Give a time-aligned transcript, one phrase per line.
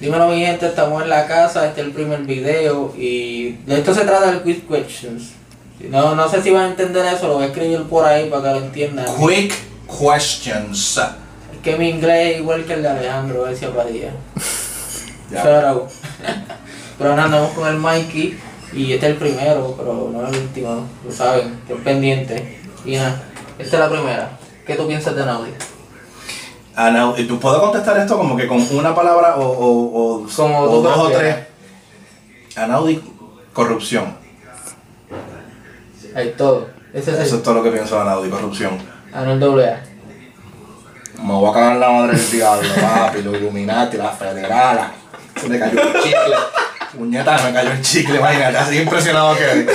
[0.00, 3.92] Dímelo mi gente, estamos en la casa, este es el primer video y de esto
[3.92, 5.32] se trata el Quick Questions.
[5.90, 8.42] No, no sé si van a entender eso, lo voy a escribir por ahí para
[8.42, 9.04] que lo entiendan.
[9.18, 9.54] Quick
[9.86, 10.96] questions.
[11.52, 14.12] Es que mi inglés es igual que el de Alejandro García Padilla.
[15.68, 15.90] Out.
[16.98, 18.38] Pero nada, andamos con el Mikey
[18.72, 22.42] y este es el primero, pero no el último, lo saben, estén pendientes.
[22.84, 23.22] Y nada,
[23.58, 24.38] esta es la primera.
[24.66, 25.50] ¿Qué tú piensas de Naudi?
[26.76, 30.82] Ana, ¿y ¿tú puedo contestar esto como que con una palabra o, o, o, tú
[30.82, 31.36] dos o tres?
[32.56, 33.02] Anaudi,
[33.52, 34.16] corrupción.
[36.14, 36.68] Ahí todo.
[36.92, 38.78] Ese es Eso el es todo lo que pienso de Anaudi, corrupción.
[39.12, 39.80] Anuel AA.
[41.22, 44.92] Me voy a cagar la madre del diablo, papi, los Illuminati, la federala.
[45.38, 46.36] Se me cayó el chicle.
[46.96, 49.66] Puñeta, me cayó el chicle, imagínate, así impresionado que.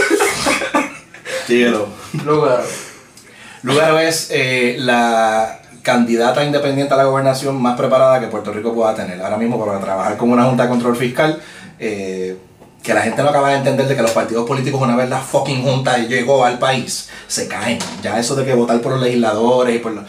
[1.48, 1.88] Síguelo.
[2.26, 2.64] Lugar.
[3.62, 8.96] Lugaro es eh, la candidata independiente a la gobernación más preparada que Puerto Rico pueda
[8.96, 9.22] tener.
[9.22, 11.40] Ahora mismo para trabajar con una junta de control fiscal,
[11.80, 12.36] eh,
[12.82, 15.20] que la gente no acaba de entender de que los partidos políticos una vez la
[15.20, 17.78] fucking junta llegó al país, se caen.
[18.02, 20.04] Ya eso de que votar por los legisladores y por los...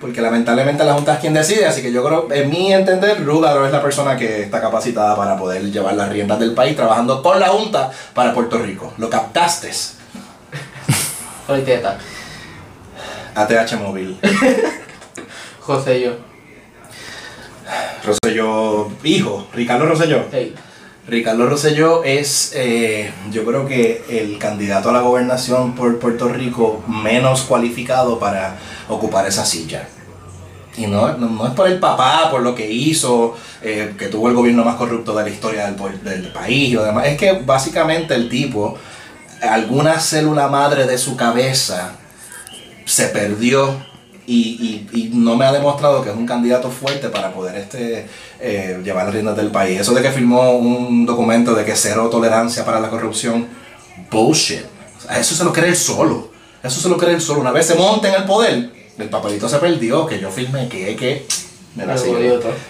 [0.00, 3.64] Porque lamentablemente la Junta es quien decide, así que yo creo, en mi entender, Lugaro
[3.64, 7.40] es la persona que está capacitada para poder llevar las riendas del país trabajando con
[7.40, 8.92] la Junta para Puerto Rico.
[8.98, 9.70] ¿Lo captaste?
[11.46, 11.96] Soliteta.
[13.34, 14.18] ATH Móvil.
[15.66, 16.12] José.
[18.04, 20.24] Rosselló, hijo, Ricardo Rosselló.
[21.08, 26.84] Ricardo Rosselló es, eh, yo creo que el candidato a la gobernación por Puerto Rico
[26.86, 28.56] menos cualificado para
[28.88, 29.88] ocupar esa silla.
[30.76, 34.28] Y no, no, no es por el papá, por lo que hizo, eh, que tuvo
[34.28, 37.06] el gobierno más corrupto de la historia del, país y lo demás.
[37.06, 38.76] Es que básicamente el tipo,
[39.42, 41.92] alguna célula madre de su cabeza
[42.84, 43.95] se perdió
[44.26, 48.06] y, y- y no me ha demostrado que es un candidato fuerte para poder este,
[48.40, 49.80] eh, llevar las riendas del país.
[49.80, 53.46] Eso de que firmó un documento de que cero tolerancia para la corrupción,
[54.10, 54.62] bullshit.
[54.98, 56.30] O sea, eso se lo cree él solo.
[56.62, 57.40] Eso se lo cree él solo.
[57.40, 60.96] Una vez se monta en el poder, el papelito se perdió, que yo firmé, que,
[60.96, 61.26] que...
[61.76, 62.16] Me la Lo sigo.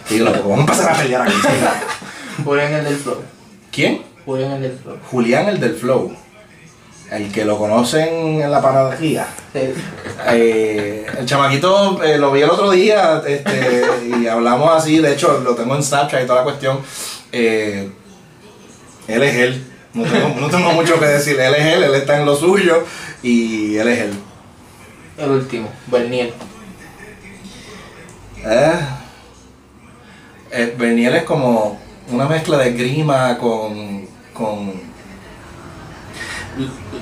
[0.09, 1.33] Síguelo, porque vamos a empezar a pelear aquí.
[2.45, 3.17] Julián el del Flow.
[3.71, 4.03] ¿Quién?
[4.25, 4.97] Julián el del Flow.
[5.11, 6.13] Julián el del Flow.
[7.11, 9.29] El que lo conocen en la panadería.
[9.53, 9.73] Sí.
[10.29, 15.41] Eh, el chamaquito eh, lo vi el otro día este, y hablamos así, de hecho
[15.41, 16.81] lo tengo en Snapchat y toda la cuestión.
[17.31, 17.89] Eh,
[19.07, 22.19] él es él, no tengo, no tengo mucho que decir, él es él, él está
[22.19, 22.85] en lo suyo
[23.23, 24.11] y él es él.
[25.19, 25.69] El último.
[25.87, 26.33] Bernier.
[28.45, 28.81] Eh,
[30.77, 31.81] Bernier es como
[32.11, 34.96] una mezcla de grima con, con...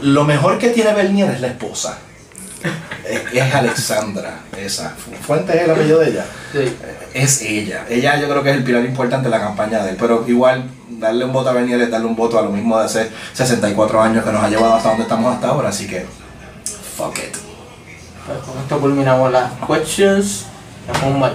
[0.02, 1.98] Lo mejor que tiene Bernier es la esposa.
[3.08, 4.94] Es, es Alexandra, esa.
[5.26, 6.24] Fuente es el apellido de ella.
[6.52, 6.76] Sí.
[7.12, 7.84] Es ella.
[7.88, 9.96] Ella yo creo que es el pilar importante de la campaña de él.
[9.98, 12.86] Pero igual, darle un voto a Bernier es darle un voto a lo mismo de
[12.86, 15.68] hace 64 años que nos ha llevado hasta donde estamos hasta ahora.
[15.68, 16.06] Así que,
[16.96, 17.36] fuck it.
[18.26, 20.46] Pues con esto culminamos las questions.
[21.02, 21.32] Vamos.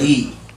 [0.00, 0.34] Y